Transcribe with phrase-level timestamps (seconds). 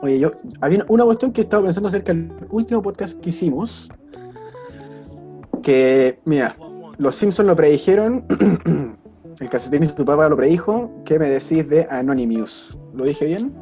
[0.00, 3.88] Oye, yo, había una cuestión que estaba pensando acerca del último podcast que hicimos.
[5.62, 6.56] Que, mira,
[6.98, 8.24] los Simpsons lo predijeron.
[9.40, 10.90] el calcetín y su papá lo predijo.
[11.04, 12.78] ¿Qué me decís de Anonymous?
[12.92, 13.54] ¿Lo dije bien?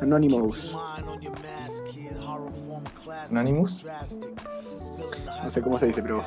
[0.00, 0.76] Anonymous.
[3.30, 3.84] Anonymous.
[5.42, 6.22] No sé cómo se dice, pero.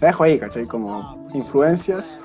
[0.00, 0.66] Te dejo ahí, ¿cachai?
[0.66, 2.16] Como influencias.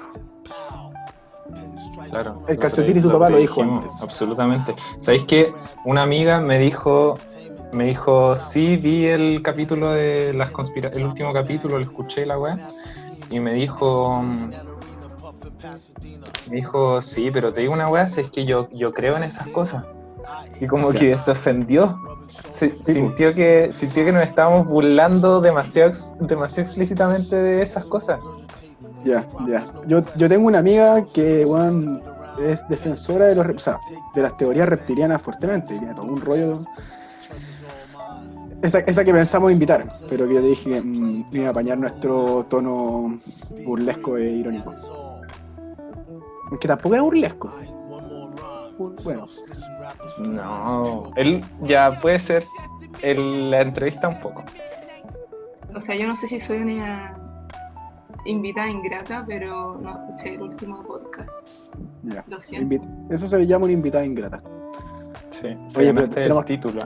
[2.14, 2.42] Claro.
[2.48, 3.90] El calcetín y su papá lo dijo antes.
[4.02, 4.76] Absolutamente.
[5.00, 5.52] ¿Sabéis que
[5.86, 7.18] una amiga me dijo,
[7.72, 12.38] me dijo, sí, vi el capítulo de las conspira el último capítulo, lo escuché la
[12.38, 12.58] weá,
[13.30, 14.22] y me dijo,
[16.50, 19.24] me dijo, sí, pero te digo una weá, si es que yo, yo creo en
[19.24, 19.84] esas cosas.
[20.60, 22.00] Y como que se ofendió.
[22.50, 28.20] Se- sintió, que, sintió que nos estábamos burlando demasiado, demasiado explícitamente de esas cosas.
[29.04, 29.64] Ya, ya.
[29.88, 32.02] Yo, yo tengo una amiga que, weón,
[32.42, 33.80] es defensora de los o sea,
[34.14, 35.78] de las teorías reptilianas fuertemente.
[35.78, 36.62] Tiene todo un rollo.
[38.62, 41.78] Esa, esa que pensamos invitar, pero que yo te dije que mm, iba a apañar
[41.78, 43.18] nuestro tono
[43.66, 44.74] burlesco e irónico.
[46.62, 47.52] Que tampoco era burlesco.
[48.78, 49.26] Bu- Bueno,
[50.20, 52.44] No, él ya puede ser
[53.02, 54.44] el- la entrevista un poco.
[55.76, 57.18] O sea, yo no sé si soy una
[58.26, 61.48] invitada ingrata, pero no escuché el último podcast.
[62.04, 62.24] ya.
[62.28, 62.86] Lo siento.
[63.10, 64.42] Eso se llama una invitada ingrata.
[65.32, 66.82] Sí, Oye, pero el tenemos- título.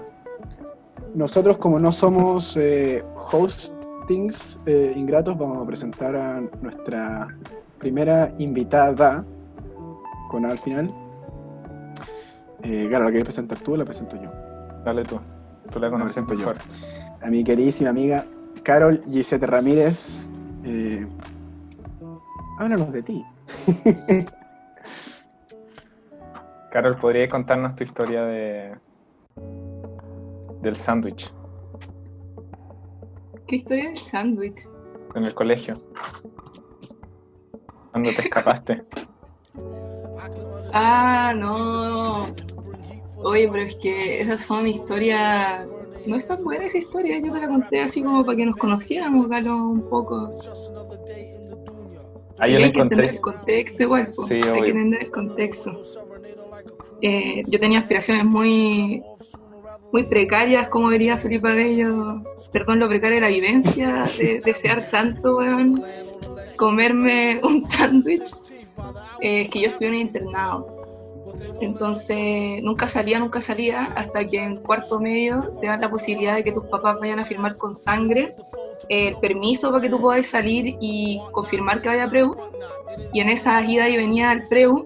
[1.14, 7.28] Nosotros, como no somos eh, hostings eh, ingratos, vamos a presentar a nuestra
[7.80, 9.26] primera invitada,
[10.30, 10.94] con A al final.
[12.64, 14.32] Eh, claro, ¿la quieres presentar tú o la presento yo?
[14.84, 15.20] Dale tú.
[15.72, 16.36] Tú la conoces yo.
[16.36, 16.58] mejor.
[17.22, 18.26] A mi queridísima amiga
[18.64, 20.28] Carol Gisette Ramírez.
[20.70, 21.08] Eh,
[22.60, 23.26] háblanos de ti.
[26.72, 28.76] Carol, ¿podrías contarnos tu historia de
[30.62, 31.32] del sándwich
[33.48, 34.68] ¿Qué historia del sándwich?
[35.16, 35.75] en el colegio?
[37.91, 38.84] Cuando te escapaste.
[40.74, 42.28] Ah, no.
[43.24, 45.66] Oye, pero es que esas son historias.
[46.07, 48.56] No es tan buena esa historia, yo te la conté así como para que nos
[48.56, 50.34] conociéramos, Galo, un poco.
[52.40, 54.12] Yo hay que entender el contexto igual.
[54.28, 54.63] Sí, hay obvio.
[54.63, 55.81] que entender el contexto.
[57.01, 59.03] Eh, yo tenía aspiraciones muy
[59.91, 65.38] muy precarias, como diría Felipe Abello, perdón, lo precario de la vivencia, de desear tanto,
[65.38, 65.81] weón,
[66.57, 68.34] comerme un sándwich,
[69.22, 70.77] eh, que yo estuve en un internado.
[71.62, 76.44] Entonces, nunca salía, nunca salía, hasta que en cuarto medio te dan la posibilidad de
[76.44, 78.36] que tus papás vayan a firmar con sangre
[78.90, 82.36] el permiso para que tú puedas salir y confirmar que vaya a Preu.
[83.14, 84.86] Y en esa ida y venida al Preu,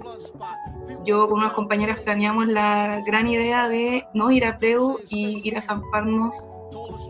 [1.06, 5.58] yo con unas compañeras planeamos la gran idea de no ir a Preu y ir
[5.58, 6.52] a zamparnos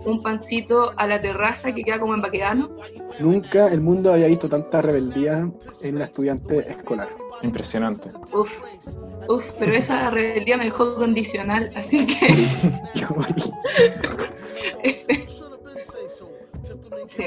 [0.06, 2.70] un pancito a la terraza que queda como en Baquedano.
[3.20, 5.50] Nunca el mundo había visto tanta rebeldía
[5.82, 7.21] en una estudiante escolar.
[7.42, 8.10] Impresionante.
[8.34, 8.64] Uf,
[9.28, 12.26] uf, pero esa rebeldía me dejó condicional, así que
[17.06, 17.26] sí.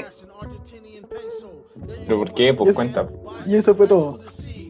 [2.07, 2.53] ¿Pero por qué?
[2.53, 3.07] Pues Es- cuenta.
[3.45, 4.19] Y eso fue todo.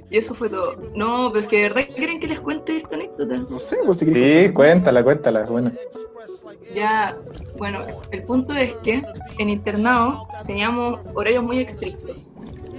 [0.09, 0.75] Y eso fue todo.
[0.95, 3.37] No, pero es que de verdad quieren que les cuente esta anécdota.
[3.37, 5.43] No sé, pues si Sí, cuéntala, cuéntala.
[5.43, 5.71] Bueno,
[6.73, 7.17] Ya,
[7.57, 9.03] bueno, el punto es que
[9.37, 12.31] en internado teníamos horarios muy estrictos.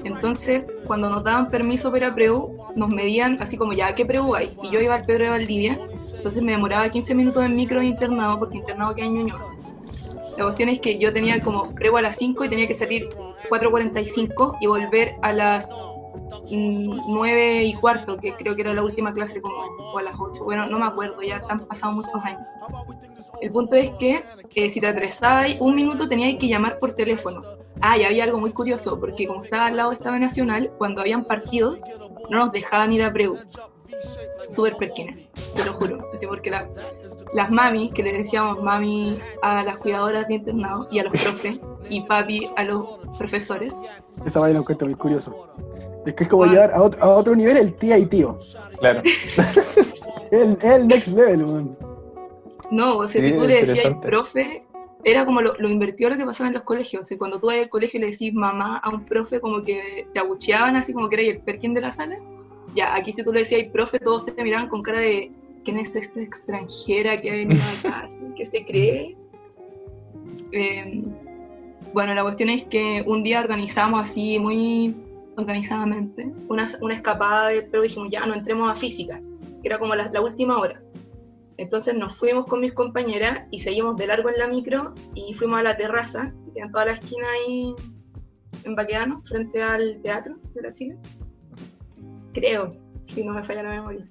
[0.07, 4.57] Entonces, cuando nos daban permiso para Preu, nos medían así como, ya, ¿qué Preu hay?
[4.63, 5.79] Y yo iba al Pedro de Valdivia,
[6.17, 9.57] entonces me demoraba 15 minutos en micro de internado, porque internado queda en Ñuñoa.
[10.39, 13.09] La cuestión es que yo tenía como Preu a las 5 y tenía que salir
[13.51, 15.71] 4.45 y volver a las
[16.51, 20.15] mm, 9 y cuarto, que creo que era la última clase, como o a las
[20.19, 20.45] 8.
[20.45, 22.51] Bueno, no me acuerdo, ya han pasado muchos años.
[23.41, 24.23] El punto es que
[24.55, 27.43] eh, si te atrasabas un minuto tenías que llamar por teléfono.
[27.81, 31.03] Ah, y había algo muy curioso, porque como estaba al lado de Estado Nacional, cuando
[31.03, 31.83] habían partidos,
[32.31, 33.37] no nos dejaban ir a Preu.
[34.51, 35.13] Súper perquina,
[35.55, 36.09] te lo juro.
[36.15, 36.69] Así porque la-
[37.35, 41.59] las mami, que les decíamos mami a las cuidadoras de internado y a los profes,
[41.91, 43.75] y papi a los profesores,
[44.25, 45.47] Esa vaina lo encuentro muy curioso.
[46.07, 46.47] Es que es como Ah.
[46.47, 48.39] llevar a otro, a otro nivel el tía y tío.
[48.79, 49.03] claro.
[50.31, 51.77] El, el next level, man.
[52.71, 54.09] No, o sea, Sí, si tú le decías interesante.
[54.09, 54.65] profe,
[55.05, 57.03] era como lo, lo invertido lo que pasaba en los colegios.
[57.03, 59.63] O sea, cuando tú vas al colegio y le decís mamá a un profe, como
[59.63, 62.19] que te abucheaban así como que eras el perkin de la sala.
[62.75, 65.31] Ya, aquí si tú le decías profe, todos te miraban con cara de
[65.65, 68.07] ¿quién es esta extranjera que ha venido acá?
[68.37, 69.17] ¿Qué se cree?
[70.53, 71.03] Eh,
[71.93, 74.95] bueno, la cuestión es que un día organizamos así muy
[75.37, 79.21] organizadamente una, una escapada, pero dijimos ya, no entremos a física
[79.67, 80.81] era como la, la última hora.
[81.59, 85.61] Entonces nos fuimos con mis compañeras y seguimos de largo en la micro y fuimos
[85.61, 87.75] a la terraza, que en toda la esquina ahí
[88.65, 90.99] en Baqueano, frente al teatro de la Chile.
[92.33, 94.07] Creo, si no me falla la memoria.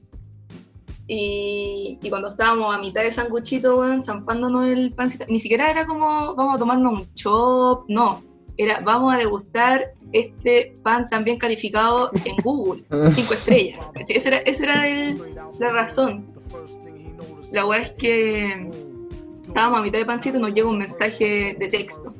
[1.07, 6.33] Y, cuando estábamos a mitad de sanguchito, weón, zampándonos el pancito, ni siquiera era como
[6.35, 8.23] vamos a tomarnos un chop, no.
[8.57, 13.85] Era vamos a degustar este pan también calificado en Google, cinco estrellas.
[14.07, 15.17] Esa era, esa era
[15.59, 16.34] la razón.
[17.55, 18.69] La weá es que
[19.47, 22.13] estábamos a mitad de pancito y nos llega un mensaje de texto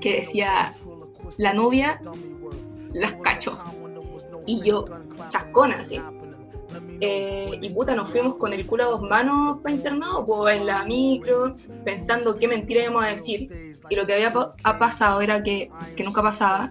[0.00, 0.72] que decía,
[1.36, 2.00] la novia
[2.94, 3.58] las cachó.
[4.46, 4.86] Y yo,
[5.28, 6.00] chascona, así.
[7.02, 10.64] Eh, y puta, nos fuimos con el culo a dos manos para internado, pues en
[10.64, 11.54] la micro,
[11.84, 13.74] pensando qué mentira íbamos a decir.
[13.90, 14.32] Y lo que había
[14.64, 16.70] ha pasado era que, que nunca pasaba.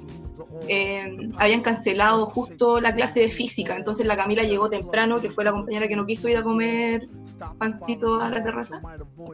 [0.67, 5.43] eh, habían cancelado justo la clase de física, entonces la Camila llegó temprano, que fue
[5.43, 7.07] la compañera que no quiso ir a comer
[7.57, 8.81] pancito a la terraza,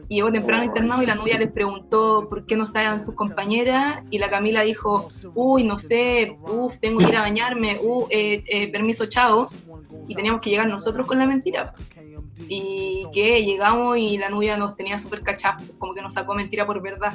[0.08, 4.02] y llegó temprano internado y la novia les preguntó por qué no estaban sus compañeras,
[4.10, 8.42] y la Camila dijo, uy, no sé, uff, tengo que ir a bañarme, uh, eh,
[8.46, 9.48] eh, permiso, chao,
[10.06, 11.74] y teníamos que llegar nosotros con la mentira.
[12.48, 16.66] Y que llegamos y la novia nos tenía súper cachada, como que nos sacó mentira
[16.66, 17.14] por verdad.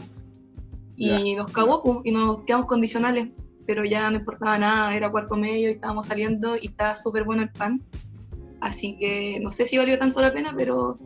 [0.96, 3.30] Y nos cagó, pues, y nos quedamos condicionales,
[3.66, 7.44] pero ya no importaba nada, era cuarto medio y estábamos saliendo y estaba súper bueno
[7.44, 7.84] el pan.
[8.62, 10.98] Así que no sé si valió tanto la pena, pero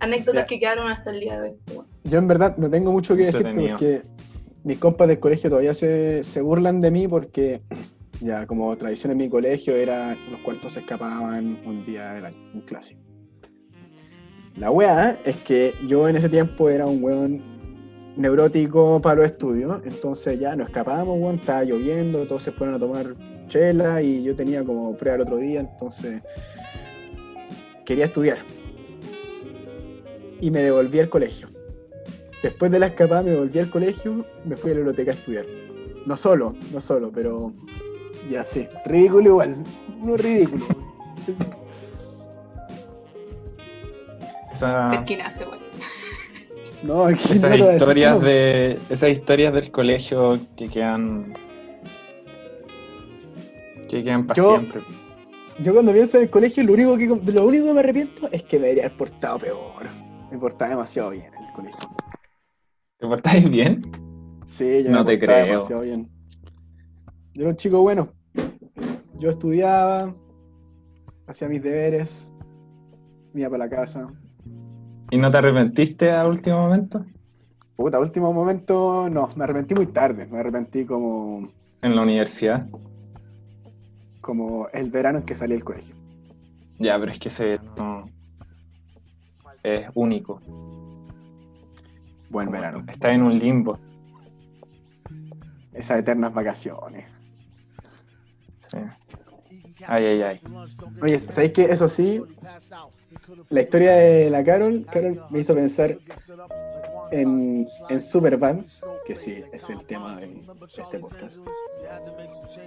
[0.00, 1.56] anécdotas que quedaron hasta el día de hoy.
[1.66, 4.02] Bueno, Yo en verdad no tengo mucho que decirte porque
[4.62, 7.62] mis compas del colegio todavía se, se burlan de mí porque
[8.20, 12.50] ya como tradición en mi colegio era los cuartos se escapaban un día del año,
[12.54, 13.00] un clásico.
[14.56, 17.42] La weá es que yo en ese tiempo era un weón
[18.16, 22.78] neurótico para los estudios, entonces ya nos escapábamos, weón, estaba lloviendo, todos se fueron a
[22.78, 23.16] tomar
[23.48, 26.22] chela y yo tenía como prueba el otro día, entonces
[27.84, 28.38] quería estudiar.
[30.40, 31.48] Y me devolví al colegio.
[32.42, 35.46] Después de la escapada me volví al colegio, me fui a la biblioteca a estudiar.
[36.06, 37.52] No solo, no solo, pero
[38.28, 38.68] ya sí.
[38.84, 39.56] Ridículo igual.
[40.02, 40.66] No ridículo.
[41.26, 41.36] Es-
[44.52, 45.64] Esa- Perquinazo, bueno.
[46.82, 51.32] No, es que esas no historias de esas historias del colegio que quedan
[53.98, 54.82] que quedan para Yo- siempre.
[55.62, 58.28] Yo cuando pienso en el colegio, lo único que de lo único que me arrepiento
[58.32, 59.86] es que me debería haber portado peor.
[60.32, 61.88] Me portaba demasiado bien en el colegio.
[62.98, 63.82] ¿Te portáis bien?
[64.44, 65.54] Sí, yo No me te portaba creo.
[65.54, 66.08] demasiado bien.
[67.34, 68.08] Yo era un chico bueno.
[69.20, 70.12] Yo estudiaba,
[71.28, 72.32] hacía mis deberes,
[73.32, 74.08] me iba para la casa.
[75.10, 77.04] ¿Y no te arrepentiste a último momento?
[77.76, 80.26] Puta, último momento, no, me arrepentí muy tarde.
[80.26, 81.44] Me arrepentí como,
[81.82, 82.66] En la universidad.
[84.24, 85.94] Como el verano en que salí del colegio.
[86.78, 88.08] Ya, pero es que ese verano
[89.62, 90.40] es único.
[92.30, 92.82] Buen verano.
[92.88, 93.78] Está en un limbo.
[95.74, 97.06] Esas eternas vacaciones.
[98.60, 98.78] Sí.
[99.86, 100.40] Ay, ay, ay.
[101.02, 101.64] Oye, ¿sabéis qué?
[101.64, 102.22] Eso sí,
[103.50, 105.98] la historia de la Carol, Carol me hizo pensar
[107.10, 108.58] en, en Superbad,
[109.06, 111.38] que sí, es el tema de este podcast.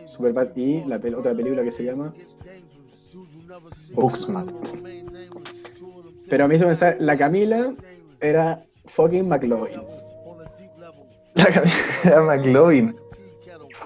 [0.06, 2.14] Superbad y la pel- otra película que se llama
[3.94, 4.50] Booksmart.
[6.30, 7.74] Pero me hizo pensar, la Camila
[8.20, 9.82] era fucking McLovin.
[11.34, 12.96] La Camila McLovin.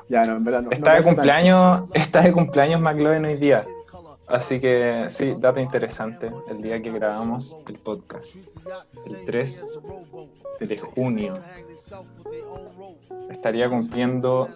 [0.09, 0.69] Ya, no, en verdad no.
[0.69, 3.65] no Está de me hace cumpleaños, está de cumpleaños McLovin hoy día.
[4.31, 6.31] Así que sí, dato interesante.
[6.49, 8.37] El día que grabamos el podcast.
[9.07, 9.67] El 3
[10.61, 11.33] de junio.
[13.29, 14.49] Estaría cumpliendo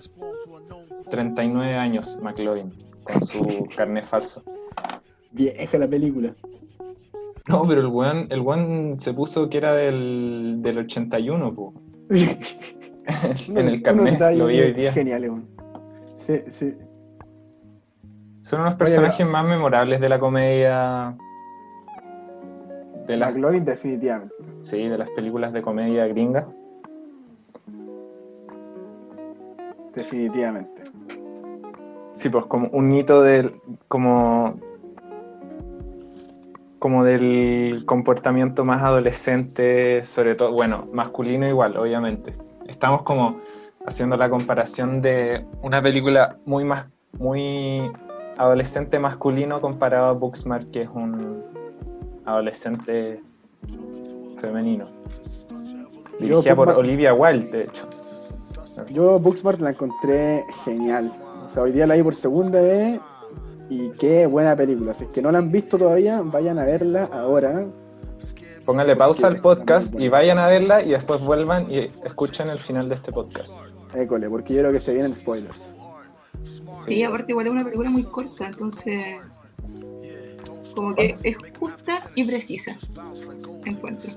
[1.10, 4.44] 39 años McLovin con su carnet falso.
[5.32, 6.34] Vieja la película.
[7.48, 11.74] No, pero el weón, el weón se puso que era del, del 81, po.
[12.10, 14.92] en el carnet, lo vi hoy día.
[14.94, 15.48] Geniales, weón.
[16.16, 16.74] Sí, sí.
[18.46, 21.18] Son unos personajes más memorables de la comedia.
[23.08, 24.36] De las, McLovin definitivamente.
[24.62, 26.48] sí, de las películas de comedia gringa.
[29.96, 30.84] Definitivamente.
[32.14, 33.60] Sí, pues como un hito del.
[33.88, 34.60] como.
[36.78, 42.36] como del comportamiento más adolescente, sobre todo, bueno, masculino igual, obviamente.
[42.68, 43.38] Estamos como
[43.88, 46.86] haciendo la comparación de una película muy más.
[47.18, 47.92] muy
[48.38, 51.44] adolescente masculino comparado a Booksmart, que es un
[52.26, 53.22] adolescente
[54.40, 54.86] femenino.
[56.20, 57.88] Yo, Dirigida por Olivia Wilde, de hecho.
[58.90, 61.12] Yo Booksmart la encontré genial.
[61.46, 63.00] O sea, hoy día la vi por segunda vez
[63.70, 64.94] Y qué buena película.
[64.94, 67.66] Si es que no la han visto todavía, vayan a verla ahora.
[68.66, 72.90] Pónganle pausa al podcast y vayan a verla y después vuelvan y escuchen el final
[72.90, 73.52] de este podcast.
[73.94, 75.74] École, porque yo creo que se vienen spoilers.
[76.86, 79.18] Sí, aparte igual es una película muy corta, entonces
[80.76, 82.78] como que es justa y precisa,
[83.66, 84.12] encuentro.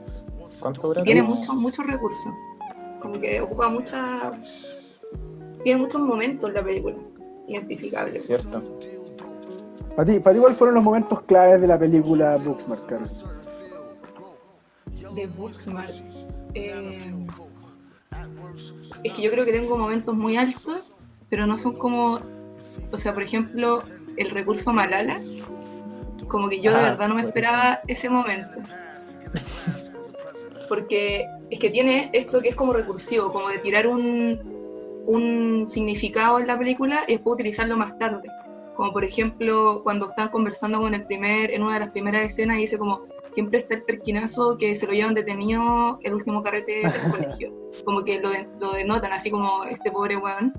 [0.61, 1.05] ¿Cuánto dura?
[1.05, 2.33] Tiene muchos muchos recursos,
[3.01, 4.33] como que ocupa mucha...
[5.63, 6.97] Tiene muchos momentos la película,
[7.47, 8.27] identificables.
[8.27, 8.63] Cierto.
[9.97, 13.25] Para ti, para ti, ¿cuáles fueron los momentos claves de la película Booksmart, Carlos?
[15.15, 15.91] De Booksmart.
[16.55, 17.15] Eh,
[19.03, 20.93] es que yo creo que tengo momentos muy altos,
[21.31, 22.21] pero no son como,
[22.93, 23.83] o sea, por ejemplo,
[24.17, 25.21] el recurso Malala,
[26.29, 28.59] como que yo de Ah, verdad no me esperaba ese momento.
[30.69, 34.39] Porque es que tiene esto que es como recursivo, como de tirar un,
[35.07, 38.29] un significado en la película y después utilizarlo más tarde.
[38.77, 42.59] Como por ejemplo, cuando están conversando con el primer, en una de las primeras escenas,
[42.59, 46.81] y dice como, siempre está el perquinazo que se lo llevan detenido el último carrete
[46.83, 47.53] del colegio.
[47.85, 50.53] Como que lo, de- lo denotan, así como este pobre weón.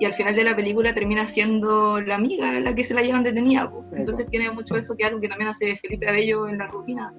[0.00, 3.22] Y al final de la película termina siendo la amiga la que se la llevan
[3.22, 3.72] detenida.
[3.92, 7.14] Entonces tiene mucho eso que algo que también hace Felipe Abello en la rutina,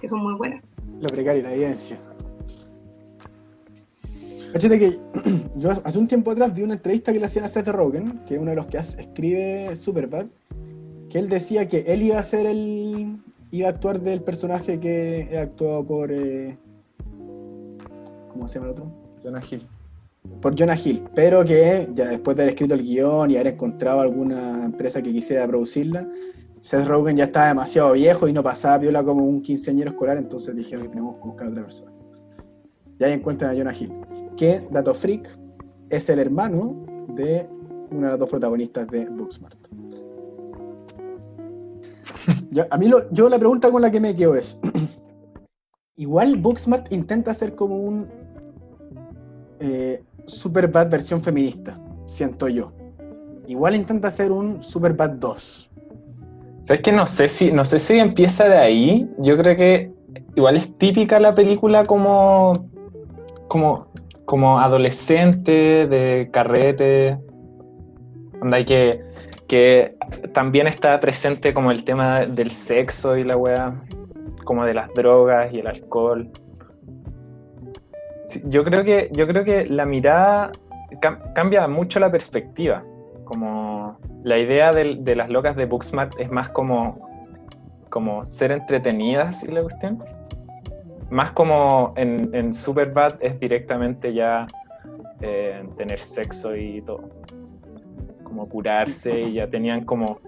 [0.00, 0.62] que son muy buenas.
[1.00, 1.98] Lo precario y la evidencia.
[4.54, 4.98] Fíjate que
[5.56, 8.34] yo hace un tiempo atrás vi una entrevista que le hacían a Seth Rogen, que
[8.34, 10.26] es uno de los que hace- escribe Superbad,
[11.10, 13.18] que él decía que él iba a ser el.
[13.50, 16.10] iba a actuar del personaje que es actuado por.
[16.12, 16.56] eh,
[18.30, 18.90] ¿Cómo se llama el otro?
[19.22, 19.66] Jonah Hill.
[20.40, 24.00] Por Jonah Hill, pero que ya después de haber escrito el guion y haber encontrado
[24.00, 26.08] alguna empresa que quisiera producirla,
[26.60, 30.54] Seth Rogen ya estaba demasiado viejo y no pasaba piola como un quinceañero escolar, entonces
[30.54, 31.92] dijeron que tenemos que buscar a otra persona.
[33.00, 33.92] Y ahí encuentran a Jonah Hill,
[34.36, 35.28] que, dato freak,
[35.90, 37.48] es el hermano de
[37.90, 39.58] una de las dos protagonistas de Booksmart.
[42.70, 44.58] A mí lo- yo la pregunta con la que me quedo es,
[45.96, 48.08] igual Booksmart intenta hacer como un
[49.60, 52.72] eh, Superbad versión feminista, siento yo.
[53.46, 55.70] Igual intenta hacer un Superbad 2.
[56.62, 59.10] ¿Sabes que no sé si no sé si empieza de ahí?
[59.18, 59.90] Yo creo que
[60.34, 62.68] igual es típica la película como
[63.48, 63.88] como
[64.26, 67.18] como adolescente de carrete.
[68.40, 69.08] Donde hay que
[69.48, 69.96] que
[70.34, 73.82] también está presente como el tema del sexo y la weá,
[74.44, 76.30] como de las drogas y el alcohol.
[78.44, 80.52] Yo creo que yo creo que la mirada
[81.00, 82.84] cam- cambia mucho la perspectiva.
[83.24, 86.98] Como la idea de, las locas de Booksmart es más como,
[87.90, 90.02] como ser entretenidas y la cuestión.
[91.10, 94.46] Más como en, en Superbad es directamente ya
[95.20, 97.08] eh, tener sexo y todo.
[98.24, 100.20] Como curarse y ya tenían como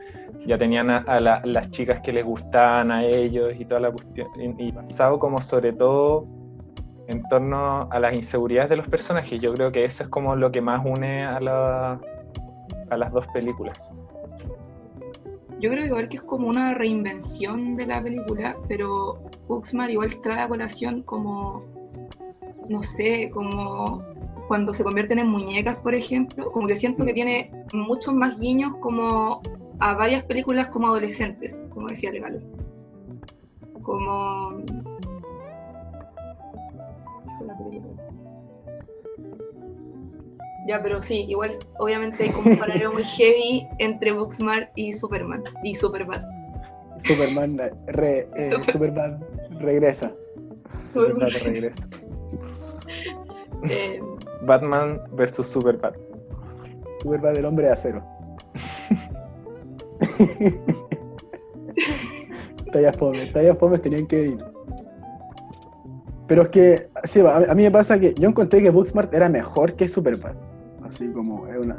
[0.47, 3.91] ya tenían a, a la- las chicas que les gustaban a ellos y toda la
[3.91, 4.29] cuestión.
[4.39, 6.27] Y, y pensado como sobre todo
[7.11, 9.41] en torno a las inseguridades de los personajes.
[9.41, 12.01] Yo creo que eso es como lo que más une a, la-
[12.89, 13.93] a las dos películas.
[15.59, 20.09] Yo creo que igual que es como una reinvención de la película, pero Booksmart igual
[20.23, 21.65] trae a colación como,
[22.69, 24.03] no sé, como
[24.47, 28.73] cuando se convierten en muñecas, por ejemplo, como que siento que tiene muchos más guiños
[28.81, 29.43] como
[29.81, 32.41] a varias películas como adolescentes, como decía Legalo.
[33.83, 34.63] Como...
[37.41, 38.03] ¿Qué fue la película?
[40.69, 45.43] Ya, pero sí, igual obviamente hay como un paralelo muy heavy entre Booksmart y Superman
[45.65, 46.23] y Superbad.
[46.99, 49.21] Superman eh, re- eh, Super- Superbad
[49.59, 50.13] regresa.
[50.89, 51.31] Superman.
[51.31, 51.87] Superbad regresa.
[53.71, 54.01] Eh,
[54.43, 55.95] Batman versus Superbad.
[57.03, 58.05] Superbad del hombre de acero.
[62.73, 64.45] tallas fome, tallas fomes tenían que venir.
[66.31, 69.75] Pero es que, sí, a mí me pasa que yo encontré que Booksmart era mejor
[69.75, 70.37] que Superbad.
[70.81, 71.77] Así como, es una,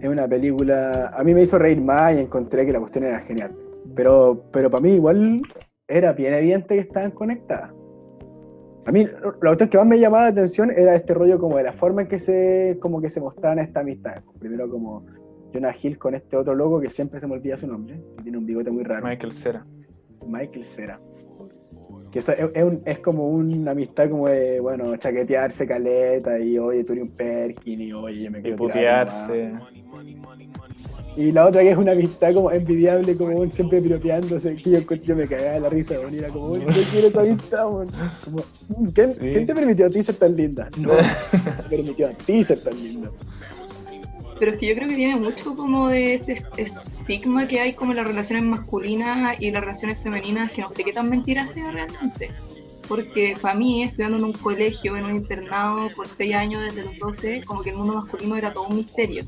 [0.00, 1.12] es una película.
[1.16, 3.52] A mí me hizo reír más y encontré que la cuestión era genial.
[3.94, 5.42] Pero, pero para mí, igual
[5.86, 7.70] era bien evidente que estaban conectadas.
[8.84, 9.06] A mí,
[9.40, 12.02] lo otro que más me llamaba la atención era este rollo como de la forma
[12.02, 14.24] en que se, como que se mostraban esta amistad.
[14.40, 15.06] Primero como
[15.52, 18.38] Jonah Hill con este otro loco que siempre se me olvida su nombre, que tiene
[18.38, 19.06] un bigote muy raro.
[19.06, 19.64] Michael Cera.
[20.26, 20.98] Michael Cera.
[22.10, 26.58] Que eso es, es un- es como una amistad como de, bueno, chaquetearse caleta y
[26.58, 28.72] oye, tú eres un Perkin y oye, yo me Y quiero nomás.
[28.74, 29.52] putearse.
[31.16, 34.78] Y la otra que es una amistad como envidiable, como un siempre piropeándose, que yo,
[34.96, 37.88] yo me cagaba de la risa, y era como, yo quiero esa amistad, weón.
[38.24, 38.38] Como,
[38.68, 39.20] "Mm, ¿quién, Sí.
[39.20, 40.68] quién te permitió a ti ser tan linda?
[40.76, 43.10] No, te permitió a ti ser tan linda.
[44.38, 47.94] Pero es que yo creo que tiene mucho como de este estigma que hay como
[47.94, 52.30] las relaciones masculinas y las relaciones femeninas, que no sé qué tan mentira sea realmente.
[52.88, 56.98] Porque para mí, estudiando en un colegio, en un internado por seis años desde los
[56.98, 59.24] 12, como que el mundo masculino era todo un misterio.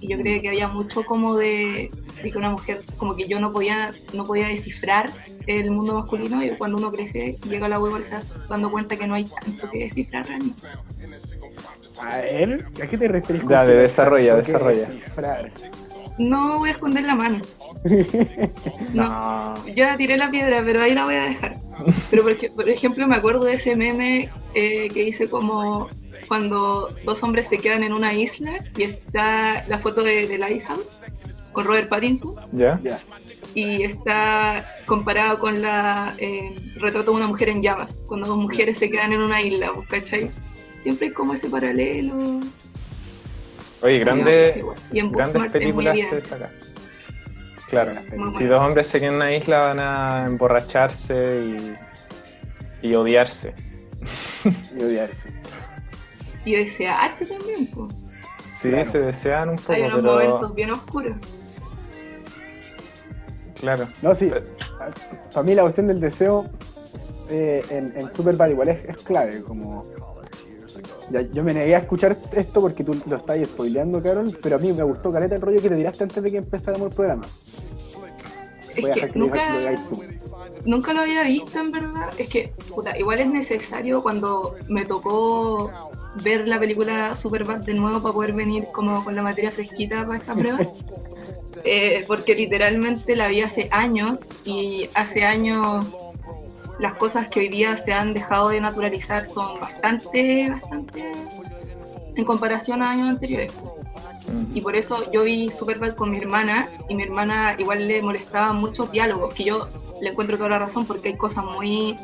[0.00, 1.90] Y yo creo que había mucho como de,
[2.22, 5.12] de que una mujer, como que yo no podía, no podía descifrar
[5.46, 8.96] el mundo masculino y cuando uno crece llega a la web se da dando cuenta
[8.96, 10.68] que no hay tanto que descifrar realmente.
[12.00, 13.42] A ver, ¿a qué te refieres?
[13.42, 14.88] con Dale, que no hay desarrolla, desarrolla.
[16.18, 17.40] No voy a esconder la mano.
[18.92, 19.66] No, No.
[19.68, 21.56] ya tiré la piedra, pero ahí la voy a dejar.
[22.10, 25.88] Pero porque, por ejemplo, me acuerdo de ese meme eh, que hice como
[26.26, 31.00] cuando dos hombres se quedan en una isla y está la foto de, de Lighthouse
[31.52, 32.78] con Robert Pattinson ¿Ya?
[33.54, 38.78] Y está comparado con la eh, retrato de una mujer en llamas, cuando dos mujeres
[38.78, 40.30] se quedan en una isla, ¿cachai?
[40.82, 42.14] Siempre hay como ese paralelo.
[43.82, 44.76] Oye, Sí, grande, igual.
[44.92, 46.10] Y en grandes Booksmart es muy películas bien.
[46.10, 46.66] te sacaste.
[47.68, 47.92] Claro.
[48.38, 51.40] Si dos hombres se quedan en una isla van a emborracharse
[52.82, 53.54] y, y odiarse.
[54.76, 55.30] Y odiarse.
[56.44, 57.92] Y desearse también, pues.
[58.46, 58.90] Sí, Claro.
[58.90, 61.16] se desean un poco, Hay unos pero momentos bien oscuros.
[63.60, 63.86] claro.
[64.02, 64.30] No, sí.
[65.32, 66.48] Para mí la cuestión del deseo
[67.28, 69.42] eh, en, en Superbad igual es, es clave.
[69.42, 69.84] Como...
[71.10, 74.58] Ya, yo me negué a escuchar esto porque tú lo estás spoileando, Carol, pero a
[74.58, 77.24] mí me gustó caleta el rollo que te tiraste antes de que empezáramos el programa.
[78.74, 79.78] Es Voy que nunca, lo
[80.64, 82.10] nunca lo había visto en verdad.
[82.18, 85.70] Es que, puta, igual es necesario cuando me tocó
[86.22, 90.18] ver la película Superbad de nuevo para poder venir como con la materia fresquita para
[90.18, 90.58] esta prueba.
[91.64, 95.98] Eh, porque literalmente la vi hace años y hace años
[96.78, 101.12] las cosas que hoy día se han dejado de naturalizar son bastante, bastante
[102.16, 103.52] en comparación a años anteriores.
[104.28, 104.56] Mm.
[104.56, 108.52] Y por eso yo vi Superbad con mi hermana y mi hermana igual le molestaba
[108.52, 109.68] muchos diálogos, que yo
[110.00, 111.96] le encuentro toda la razón porque hay cosas muy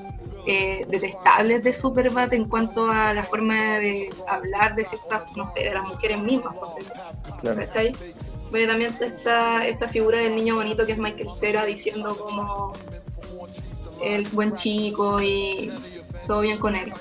[0.46, 5.64] eh, detestables de Superbad en cuanto a la forma de hablar de ciertas, no sé,
[5.64, 6.54] de las mujeres mismas,
[7.40, 7.60] Claro.
[7.60, 7.94] ¿cachai?
[8.50, 12.72] Bueno, también está esta figura del niño bonito que es Michael Cera diciendo como
[14.04, 15.72] el buen chico y
[16.26, 16.92] todo bien con él.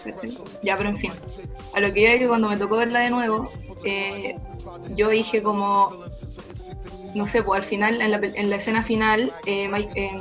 [0.62, 1.12] Ya, pero en fin.
[1.74, 3.50] A lo que es que cuando me tocó verla de nuevo,
[3.84, 4.36] eh,
[4.96, 5.94] yo dije como,
[7.16, 10.12] no sé, pues al final, en la, pe- en la escena final, eh, Mike- eh,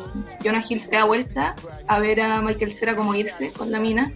[0.45, 4.13] Jonah Hill se da vuelta a ver a Michael Cera como irse con la mina.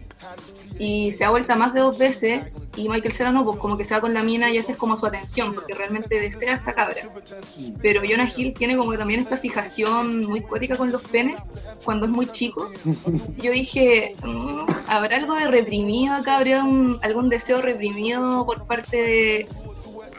[0.79, 3.85] Y se da vuelta más de dos veces y Michael Cera no, pues como que
[3.85, 6.75] se va con la mina y esa es como su atención, porque realmente desea esta
[6.75, 7.09] cabra.
[7.81, 12.07] Pero Jonah Hill tiene como que también esta fijación muy cuática con los penes cuando
[12.07, 12.71] es muy chico.
[13.43, 16.37] Yo dije, "Mm, ¿habrá algo de reprimido acá?
[16.39, 19.49] ¿Habrá un- algún deseo reprimido por parte de,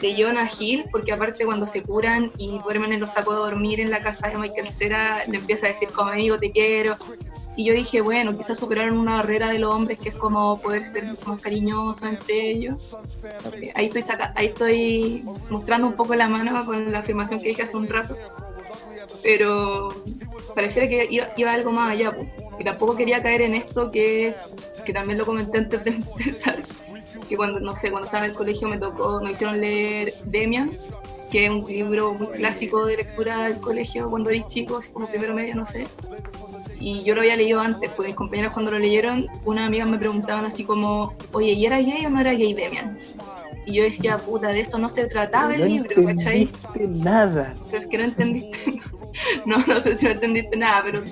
[0.00, 0.86] de Jonah Hill?
[0.90, 4.28] Porque aparte cuando se curan y duermen en los sacos de dormir en la casa
[4.28, 6.96] de Michael Cera, le empieza a decir como amigo te quiero.
[7.58, 10.86] Y yo dije, bueno, quizás superaron una barrera de los hombres que es como poder
[10.86, 12.96] ser mucho más cariñosos entre ellos.
[13.74, 17.62] Ahí estoy, saca ahí estoy mostrando un poco la mano con la afirmación que dije
[17.62, 18.16] hace un rato.
[19.24, 19.88] Pero
[20.54, 22.16] pareciera que iba, iba algo más allá.
[22.60, 24.36] Y tampoco quería caer en esto que,
[24.86, 26.62] que también lo comenté antes de empezar.
[27.28, 30.70] Que cuando, no sé, cuando estaba en el colegio me tocó, nos hicieron leer Demian,
[31.32, 35.08] que es un libro muy clásico de lectura del colegio cuando eres chico, así como
[35.08, 35.88] primero medio, no sé.
[36.80, 39.98] Y yo lo había leído antes, porque mis compañeros cuando lo leyeron, unas amigas me
[39.98, 42.96] preguntaban así como, oye, ¿y era gay o no era gay Demian?
[43.66, 46.42] Y yo decía, puta, de eso no se trataba el no libro, ¿cachai?
[46.42, 47.54] entendiste nada.
[47.70, 48.80] Pero es que no entendiste.
[49.46, 51.02] No, no sé si no entendiste nada, pero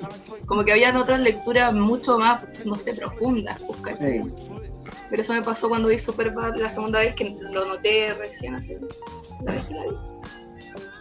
[0.47, 4.23] como que había otras lecturas mucho más, no sé, profundas, pues, ¿cachai?
[5.09, 8.77] Pero eso me pasó cuando vi Superbad la segunda vez que lo noté recién así,
[9.43, 9.97] la vez que la vi.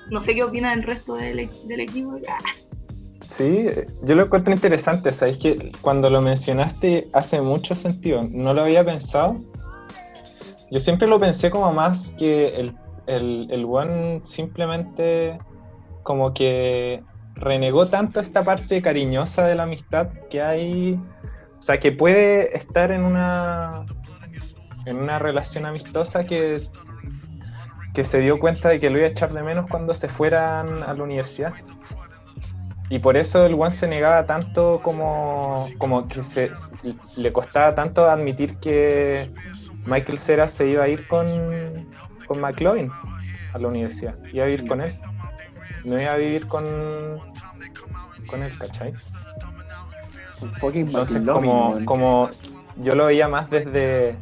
[0.10, 2.17] No sé qué opina el resto del, del equipo.
[3.36, 3.69] Sí,
[4.04, 8.86] yo lo encuentro interesante, sabéis que cuando lo mencionaste hace mucho sentido, no lo había
[8.86, 9.36] pensado.
[10.71, 15.38] Yo siempre lo pensé como más que el, el, el one simplemente
[16.04, 20.93] como que renegó tanto esta parte cariñosa de la amistad que hay,
[21.60, 23.86] o sea, que puede estar en una,
[24.86, 26.62] en una relación amistosa que,
[27.93, 30.84] que se dio cuenta de que lo iba a echar de menos cuando se fueran
[30.84, 31.52] a la universidad.
[32.89, 36.52] Y por eso el One se negaba tanto como, como que se,
[37.17, 39.32] le costaba tanto admitir que
[39.86, 41.28] Michael Cera se iba a ir con,
[42.28, 42.91] con McLovin
[43.54, 44.15] a la universidad.
[44.32, 45.00] Iba a vivir con él.
[45.84, 46.63] No iba a vivir con,
[48.28, 48.93] con él, ¿cachai?
[50.74, 52.30] Entonces como, como
[52.78, 54.15] yo lo veía más desde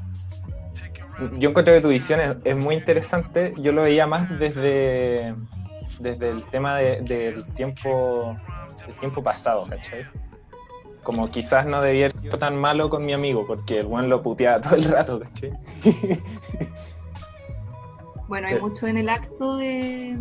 [1.38, 3.54] yo encuentro que tu visión es, muy interesante.
[3.58, 5.36] Yo lo veía más desde,
[6.00, 8.36] desde el tema del tiempo
[8.86, 10.06] del tiempo pasado, ¿cachai?
[11.04, 14.62] Como quizás no debía ser tan malo con mi amigo, porque el buen lo puteaba
[14.62, 15.54] todo el rato, ¿cachai?
[18.28, 20.18] Bueno, hay mucho en el acto de,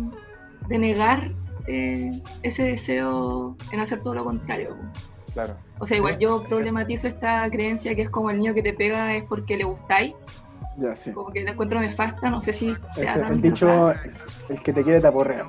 [0.69, 1.31] negar
[1.67, 2.11] eh,
[2.43, 4.75] ese deseo en hacer todo lo contrario.
[5.33, 5.55] Claro.
[5.79, 9.15] O sea, igual yo problematizo esta creencia que es como el niño que te pega
[9.15, 10.13] es porque le gustáis.
[10.77, 11.11] Ya, sí.
[11.11, 13.91] Como que la encuentro nefasta, no sé si sea tan El dicho,
[14.49, 15.47] el que te quiere te aporrea.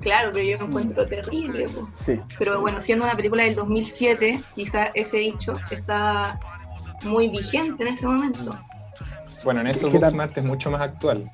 [0.00, 0.30] Claro.
[0.32, 1.66] pero yo lo encuentro terrible.
[1.92, 2.20] Sí.
[2.38, 6.40] Pero bueno, siendo una película del 2007, quizá ese dicho está
[7.04, 8.58] muy vigente en ese momento.
[9.44, 11.30] Bueno, en eso Booksmart es mucho más actual.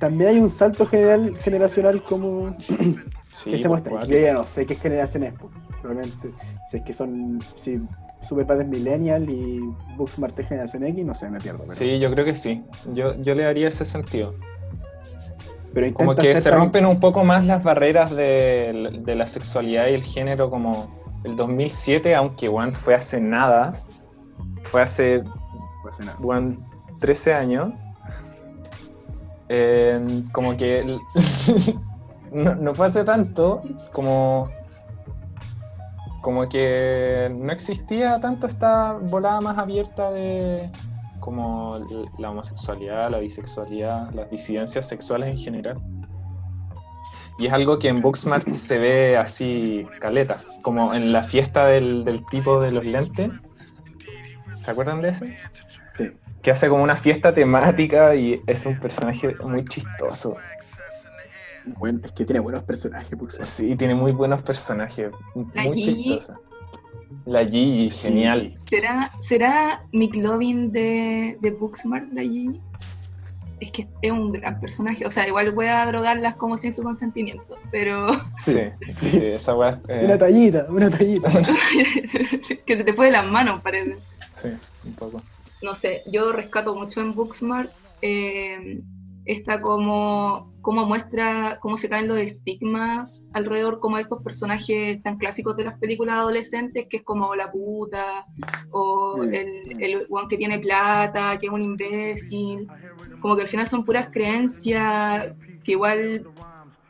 [0.00, 2.56] también hay un salto general generacional como
[3.44, 4.04] que se muestra.
[4.06, 5.34] Yo ya no sé qué generación es,
[5.80, 6.32] probablemente.
[6.70, 7.80] Si es que son si
[8.20, 9.60] Super Padres Millennial y
[9.96, 11.66] Booksmart es generación X, no sé, me pierdo.
[11.66, 12.62] Sí, yo creo que sí.
[12.92, 14.34] Yo, yo le daría ese sentido.
[15.72, 19.94] Pero como que se rompen un poco más las barreras de, de, la sexualidad y
[19.94, 23.72] el género como el 2007, aunque bueno, fue hace nada,
[24.64, 25.22] fue hace,
[26.18, 26.56] Bueno,
[27.00, 27.72] 13 años.
[29.50, 30.00] Eh,
[30.32, 30.84] como que
[32.32, 34.50] no, no, fue hace tanto como
[36.20, 40.70] como que no existía tanto esta volada más abierta de
[41.20, 41.78] como
[42.18, 45.78] la homosexualidad, la bisexualidad, las disidencias sexuales en general.
[47.38, 52.04] Y es algo que en Booksmart se ve así caleta, como en la fiesta del,
[52.04, 53.30] del tipo de los lentes.
[54.62, 55.36] ¿Se acuerdan de ese?
[55.94, 56.10] Sí.
[56.42, 60.36] Que hace como una fiesta temática y es un personaje muy chistoso.
[61.76, 63.50] Bueno, es que tiene buenos personajes, Booksmart.
[63.50, 65.10] Sí, tiene muy buenos personajes.
[65.34, 66.40] muy chistoso.
[67.24, 68.56] La Gigi, genial.
[68.66, 72.60] ¿Será, ¿Será McLovin de, de Booksmart, la Gigi?
[73.60, 75.04] Es que es un gran personaje.
[75.04, 78.06] O sea, igual voy a drogarlas como sin su consentimiento, pero.
[78.44, 78.60] Sí,
[78.94, 79.80] sí, esa weá.
[79.88, 81.30] Eh, una tallita, una tallita.
[82.66, 83.98] que se te fue de las manos, parece.
[84.40, 84.48] Sí,
[84.84, 85.22] un poco.
[85.62, 87.72] No sé, yo rescato mucho en Booksmart.
[88.00, 88.80] Eh,
[89.28, 95.56] está como muestra cómo se caen los estigmas alrededor como de estos personajes tan clásicos
[95.56, 98.26] de las películas adolescentes, que es como la puta,
[98.70, 102.66] o el, el one que tiene plata, que es un imbécil,
[103.20, 106.26] como que al final son puras creencias que igual,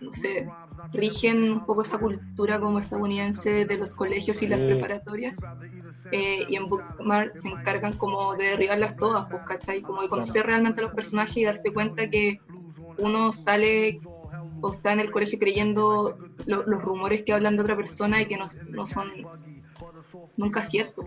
[0.01, 0.49] no sé,
[0.93, 5.41] rigen un poco esa cultura como estadounidense de los colegios y las preparatorias.
[6.11, 9.83] Eh, y en Booksmart se encargan como de derribarlas todas, pues, ¿cachai?
[9.83, 12.41] Como de conocer realmente a los personajes y darse cuenta que
[12.99, 14.01] uno sale
[14.61, 18.37] o está en el colegio creyendo los rumores que hablan de otra persona y que
[18.37, 19.11] no, no son
[20.37, 21.05] nunca ciertos.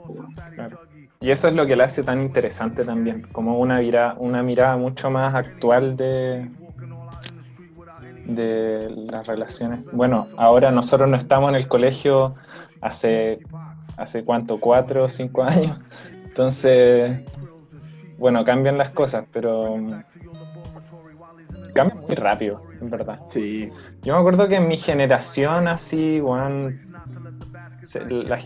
[1.19, 4.77] Y eso es lo que le hace tan interesante también, como una, mirada, una mirada
[4.77, 6.47] mucho más actual de,
[8.25, 9.79] de las relaciones.
[9.91, 12.35] Bueno, ahora nosotros no estamos en el colegio
[12.81, 13.39] hace,
[13.97, 15.79] hace cuánto, cuatro o cinco años.
[16.25, 17.21] Entonces,
[18.17, 19.75] bueno, cambian las cosas, pero
[21.73, 23.19] cambia muy rápido, en verdad.
[23.25, 23.69] Sí.
[24.01, 26.77] Yo me acuerdo que en mi generación así, bueno,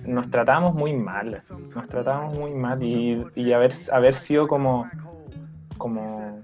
[0.06, 4.90] nos tratábamos muy mal, nos tratábamos muy mal y, haber, haber sido como,
[5.78, 6.42] como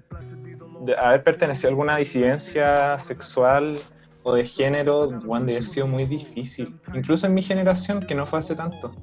[0.86, 3.78] de haber pertenecido a alguna disidencia sexual
[4.24, 6.80] o de género, bueno, debe haber sido muy difícil.
[6.94, 8.94] Incluso en mi generación, que no fue hace tanto.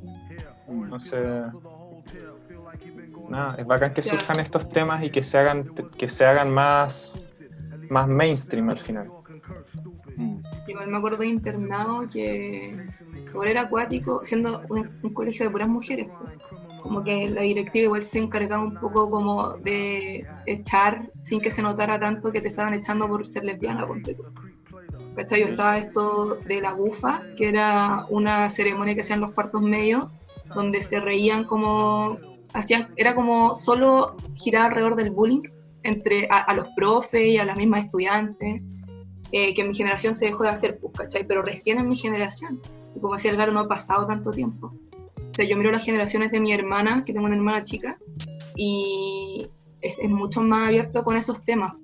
[0.69, 1.19] No sé.
[3.29, 7.21] Nada, es bacán que surjan estos temas y que se hagan, que se hagan más
[7.91, 9.11] más mainstream al final.
[10.67, 12.77] Igual me acuerdo de internado que
[13.33, 16.39] por era acuático, siendo un, colegio de puras mujeres, pues.
[16.83, 21.63] Como que la directiva igual se encargaba un poco como de echar sin que se
[21.63, 23.87] notara tanto que te estaban echando por ser lesbiana,
[25.15, 25.41] ¿Cachai?
[25.41, 30.09] Yo estaba esto de la bufa, que era una ceremonia que hacían los cuartos medios,
[30.55, 32.19] donde se reían como,
[32.53, 35.43] hacían, era como solo girar alrededor del bullying,
[35.83, 38.63] entre a, los profes y a las mismas estudiantes,
[39.33, 41.27] eh, que en mi generación se dejó de hacer, pues, ¿cachai?
[41.27, 42.61] Pero recién en mi generación,
[42.95, 44.73] y como decía Edgar, no ha pasado tanto tiempo.
[45.31, 47.99] O sea, yo miro las generaciones de mi hermana, que tengo una hermana chica,
[48.57, 49.49] y
[49.81, 51.75] es, mucho más abierto con esos temas,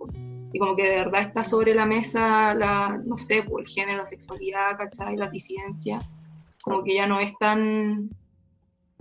[0.52, 4.06] y como que de verdad está sobre la mesa, la, no sé, el género, la
[4.06, 5.16] sexualidad, ¿cachai?
[5.16, 5.98] La disidencia,
[6.62, 8.10] como que ya no es tan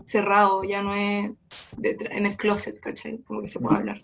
[0.06, 1.32] cerrado, ya no es
[1.82, 3.20] en el closet, ¿cachai?
[3.20, 4.02] Como que se puede hablar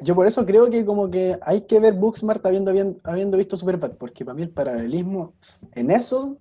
[0.00, 2.72] yo por eso creo que como que hay que ver Booksmart habiendo,
[3.04, 5.34] habiendo visto Superbad, porque para mí el paralelismo
[5.72, 6.38] en eso,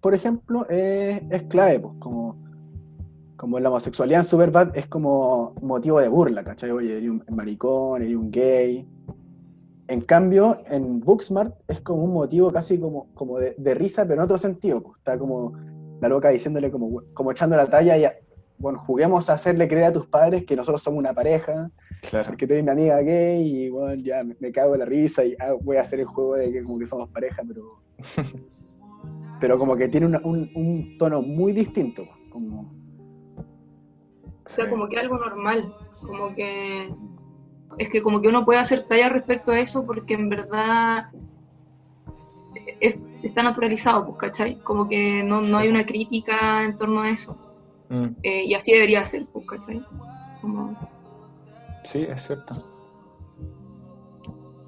[0.00, 2.43] por ejemplo, es, clave, pues, como,
[3.44, 6.70] como la homosexualidad en Superbad es como motivo de burla, ¿cachai?
[6.70, 8.88] Oye, eres un maricón, eres un gay.
[9.86, 14.20] En cambio, en Booksmart es como un motivo casi como, como de, risa, pero en
[14.24, 14.82] otro sentido.
[14.82, 15.52] pues, Está como
[16.00, 18.04] la loca diciéndole como, como echando la talla y,
[18.56, 21.70] bueno, juguemos a hacerle creer a tus padres que nosotros somos una pareja,
[22.08, 22.24] Claro.
[22.28, 25.22] porque tú eres mi amiga gay y bueno, ya me, me cago en la risa
[25.22, 27.60] y ah, voy a hacer el juego de que como que somos pareja, pero
[29.38, 32.72] pero como que tiene una- un, un tono muy distinto, como
[34.44, 34.70] O sea, Sí.
[34.70, 36.92] como que algo normal, como que
[37.78, 41.08] es que como que uno puede hacer talla respecto a eso porque en verdad
[42.80, 44.60] es- está naturalizado, pues, ¿cachai?
[44.62, 47.36] Como que no, no hay una crítica en torno a eso.
[47.88, 49.82] Mm, Eh, y así debería ser, pues, ¿cachai?
[50.40, 50.76] Como,
[51.84, 52.54] sí, es cierto.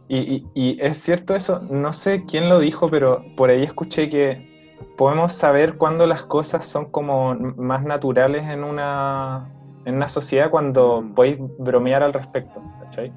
[0.09, 4.09] Y, y- y es cierto eso, no sé quién lo dijo, pero por ahí escuché
[4.09, 4.55] que
[4.97, 9.51] podemos saber cuándo las cosas son como más naturales en una,
[9.87, 11.15] en una sociedad cuando Mm.
[11.15, 13.11] podéis bromear al respecto, ¿cachai?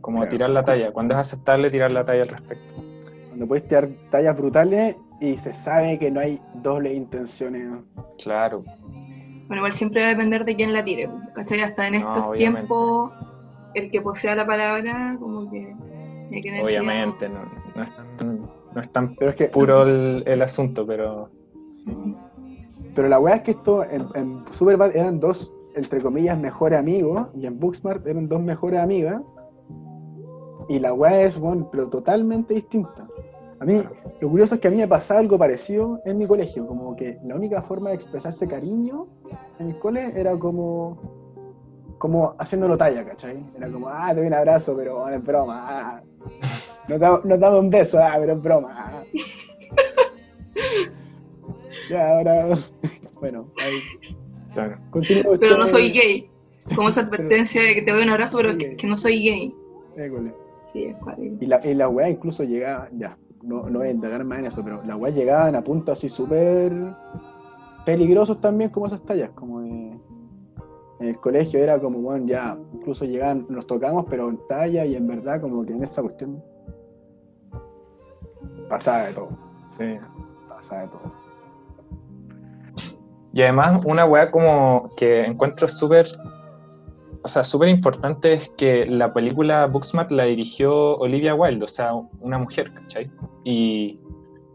[0.00, 0.30] Como Claro.
[0.30, 2.64] tirar la talla, cuando es aceptable tirar la talla al respecto.
[3.28, 7.70] cuando puedes tirar tallas brutales y se sabe que no hay doble intenciones.
[8.22, 8.64] Claro,
[9.48, 11.60] bueno, igual siempre va a depender de quién la tire, ¿cachai?
[11.60, 12.60] Hasta en No, estos obviamente.
[12.68, 13.12] tiempos,
[13.74, 15.74] el que posea la palabra, como que
[16.32, 17.40] hay que tener obviamente, no,
[17.76, 18.40] no es tan,
[18.74, 21.28] no es tan Pero es que puro el, el asunto, pero.
[22.94, 27.28] Pero la weá es que esto en, en Superbad eran dos, entre comillas, mejores amigos,
[27.34, 29.22] y en Booksmart eran dos mejores amigas.
[30.68, 33.06] Y la weá es, bueno, pero totalmente distinta.
[33.60, 33.82] A mí,
[34.20, 37.18] lo curioso es que a mí me pasaba algo parecido en mi colegio, como que
[37.24, 39.06] la única forma de expresarse cariño
[39.58, 40.98] en el cole era como,
[41.98, 43.42] como haciéndolo talla, ¿cachai?
[43.56, 45.66] Era como, ah, te doy un abrazo, pero bueno, es broma.
[45.68, 46.02] ah.
[46.88, 48.74] Nos, damos, nos damos un beso, ah, pero es broma.
[48.76, 49.02] ah.
[51.90, 52.58] ya, ahora,
[53.20, 54.16] bueno, ahí.
[54.64, 54.78] Claro.
[54.90, 56.30] Continúa Pero no soy gay.
[56.74, 59.54] Como esa advertencia de que te doy un abrazo, pero que, que no soy gay.
[59.96, 60.34] École.
[60.62, 61.36] Sí, es cuático.
[61.40, 64.46] Y la, y la weá incluso llegaba, ya, no, no voy a indagar más en
[64.46, 66.72] eso, pero la weá llegaban a puntos así súper
[67.84, 69.96] peligrosos también como esas tallas, como de-
[70.98, 74.96] en el colegio era como, bueno, ya, incluso llegaban, nos tocamos, pero en talla y
[74.96, 76.42] en verdad como que en esa cuestión
[78.68, 79.28] pasaba de todo,
[79.78, 79.84] Sí.
[80.48, 81.25] pasaba de todo.
[83.36, 86.08] Y además, una weá como que encuentro súper,
[87.22, 91.92] o sea, súper importante es que la película Booksmart la dirigió Olivia Wilde, o sea,
[92.20, 93.10] una mujer, ¿cachai?
[93.44, 94.00] Y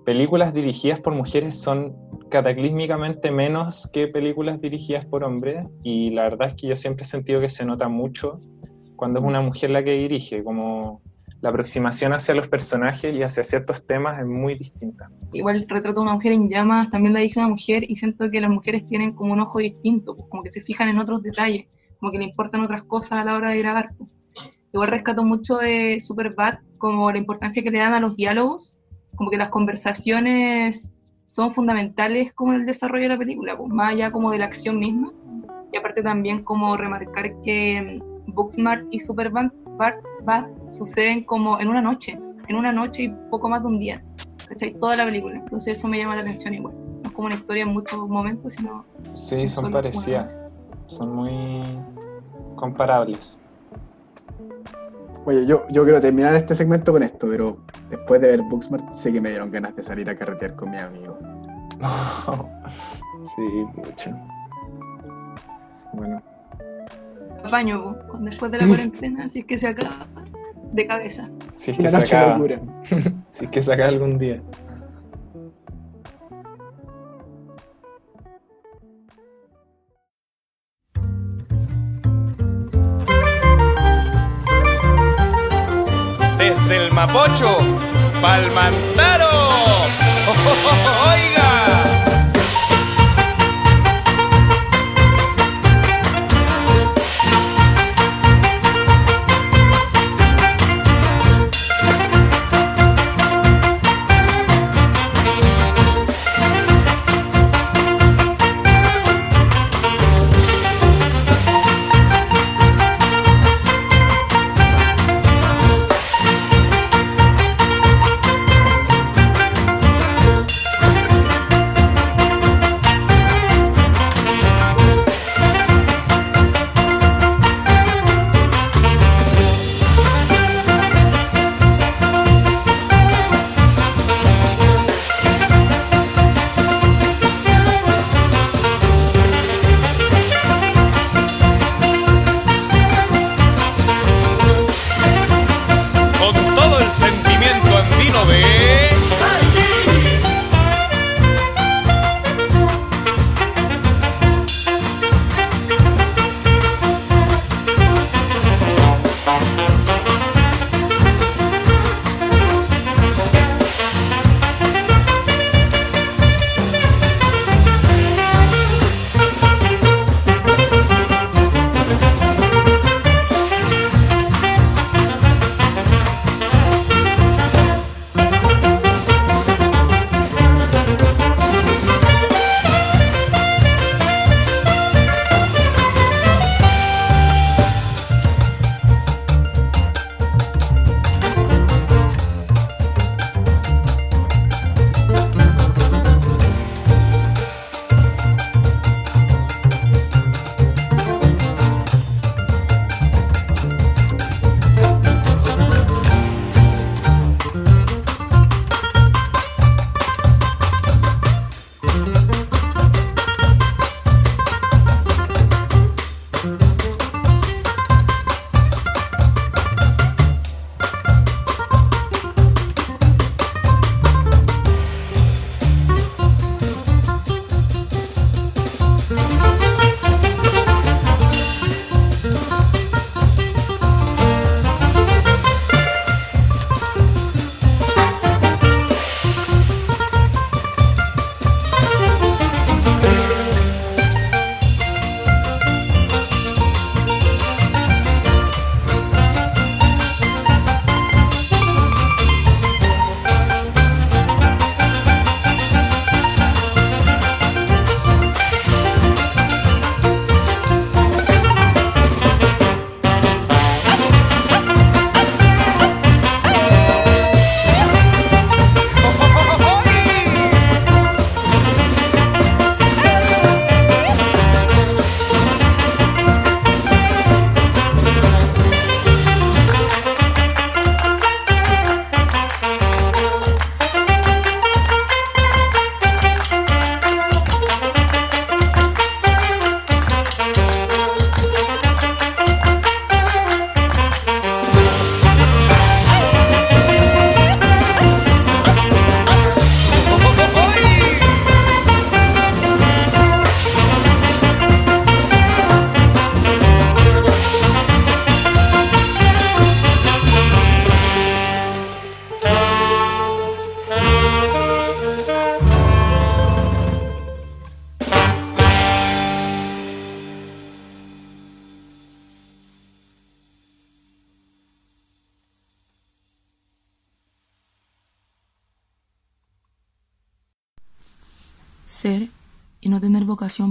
[0.04, 1.96] películas dirigidas por mujeres son
[2.32, 7.08] cataclísmicamente menos que películas dirigidas por hombres, y la verdad es que yo siempre he
[7.08, 8.40] sentido que se nota mucho
[8.96, 11.04] cuando es una mujer la que dirige, como
[11.42, 15.10] la aproximación hacia los personajes y hacia ciertos temas es muy distinta.
[15.34, 18.30] Igual el retrato de una mujer en llamas también la dije una mujer y siento
[18.30, 21.24] que las mujeres tienen como un ojo distinto, pues como que se fijan en otros
[21.24, 21.66] detalles,
[22.00, 23.90] como que le importan otras cosas a la hora de grabar.
[23.98, 24.12] pues.
[24.72, 28.78] Igual rescato mucho de Superbad como la importancia que le dan a los diálogos,
[29.16, 30.92] como que las conversaciones
[31.26, 34.46] son fundamentales como en el desarrollo de la película, pues, más allá como de la
[34.46, 35.12] acción misma.
[35.74, 39.52] Y aparte también como remarcar que mm, Booksmart y Superbad
[40.24, 43.80] Bad, Bad suceden como en una noche, en una noche y poco más de un
[43.80, 44.04] día.
[44.52, 44.74] ¿cachai?
[44.74, 45.38] Toda la película.
[45.38, 46.74] Entonces eso me llama la atención igual.
[46.76, 50.36] No es como una historia en muchos momentos, sino Sí, son parecidas.
[50.88, 51.64] son muy
[52.56, 53.40] comparables.
[55.26, 57.58] Oye, yo, yo quiero terminar este segmento con esto, pero
[57.90, 60.78] después de ver Booksmart sé que me dieron ganas de salir a carretear con mi
[60.78, 61.18] amigo.
[63.36, 63.42] sí,
[63.76, 64.12] mucho.
[65.94, 66.22] Bueno,
[67.50, 70.08] Baño, después de la cuarentena, si es que se acaba
[70.74, 71.30] de cabeza.
[71.56, 72.60] si es que Una se acaba, locura.
[73.32, 74.42] si es que se acaba algún día.
[86.38, 87.58] Desde el Mapocho,
[88.22, 89.30] Palmantaro.
[91.12, 91.31] Oiga.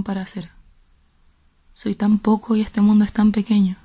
[0.03, 0.51] Para ser.
[1.73, 3.77] Soy tan poco y este mundo es tan pequeño,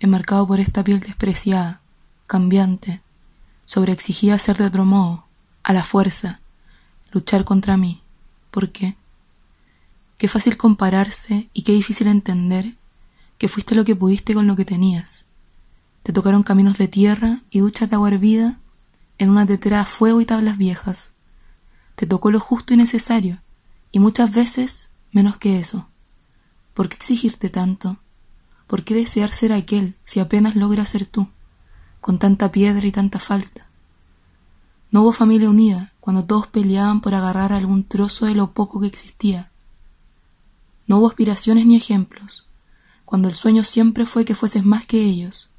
[0.00, 1.82] enmarcado por esta piel despreciada,
[2.26, 3.02] cambiante,
[3.66, 5.26] sobreexigida ser de otro modo,
[5.62, 6.40] a la fuerza,
[7.12, 8.00] luchar contra mí.
[8.50, 8.96] ¿Por qué?
[10.16, 12.76] Qué fácil compararse y qué difícil entender
[13.36, 15.26] que fuiste lo que pudiste con lo que tenías.
[16.02, 18.58] Te tocaron caminos de tierra y duchas de agua hervida
[19.18, 21.12] en una tetera a fuego y tablas viejas.
[21.96, 23.42] Te tocó lo justo y necesario,
[23.92, 25.88] y muchas veces menos que eso.
[26.74, 27.98] ¿Por qué exigirte tanto?
[28.66, 31.28] ¿Por qué desear ser aquel si apenas logras ser tú,
[32.00, 33.66] con tanta piedra y tanta falta?
[34.90, 38.86] No hubo familia unida cuando todos peleaban por agarrar algún trozo de lo poco que
[38.86, 39.50] existía.
[40.86, 42.46] No hubo aspiraciones ni ejemplos,
[43.04, 45.50] cuando el sueño siempre fue que fueses más que ellos,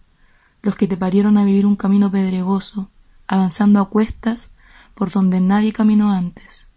[0.62, 2.89] los que te parieron a vivir un camino pedregoso,
[3.27, 4.51] avanzando a cuestas
[4.95, 6.68] por donde nadie caminó antes.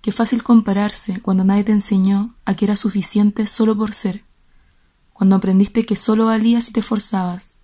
[0.00, 4.24] Qué fácil compararse cuando nadie te enseñó a que era suficiente solo por ser,
[5.12, 7.56] cuando aprendiste que solo valías si te forzabas,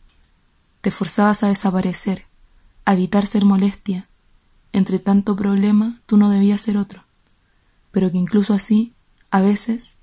[0.81, 2.27] te forzabas a desaparecer,
[2.85, 4.09] a evitar ser molestia,
[4.73, 7.05] entre tanto problema tú no debías ser otro,
[7.93, 8.93] pero que incluso así,
[9.31, 9.97] a veces,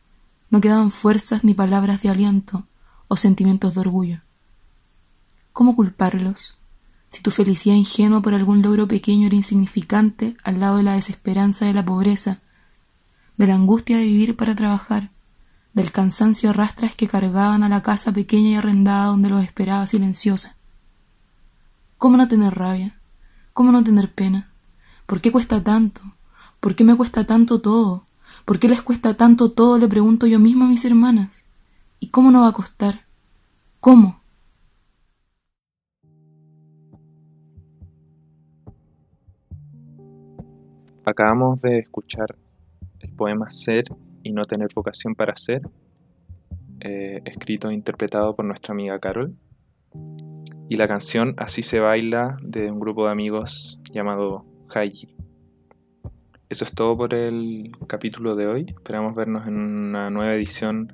[0.50, 2.66] no quedaban fuerzas ni palabras de aliento
[3.10, 4.22] o sentimientos de orgullo.
[5.52, 6.61] ¿Cómo culparlos?
[7.12, 11.66] Si tu felicidad ingenua por algún logro pequeño era insignificante al lado de la desesperanza
[11.66, 12.40] de la pobreza,
[13.36, 15.12] de la angustia de vivir para trabajar,
[15.74, 19.86] del cansancio de rastras que cargaban a la casa pequeña y arrendada donde los esperaba
[19.88, 20.56] silenciosa.
[21.98, 22.98] ¿Cómo no tener rabia?
[23.52, 24.50] ¿Cómo no tener pena?
[25.06, 26.00] ¿Por qué cuesta tanto?
[26.62, 28.06] ¿Por qué me cuesta tanto todo?
[28.46, 29.78] ¿Por qué les cuesta tanto todo?
[29.78, 31.44] le pregunto yo mismo a mis hermanas.
[32.00, 33.06] ¿Y cómo no va a costar?
[33.82, 34.21] ¿Cómo?
[41.04, 42.36] Acabamos de escuchar
[43.00, 43.86] el poema Ser
[44.22, 45.62] y no tener vocación para ser,
[46.80, 49.36] eh, escrito e interpretado por nuestra amiga Carol.
[50.70, 55.16] Y la canción Así se baila de un grupo de amigos llamado Haji.
[56.50, 58.66] Eso es todo por el capítulo de hoy.
[58.68, 60.94] Esperamos vernos en una nueva edición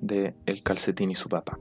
[0.00, 1.58] de El calcetín y su papa.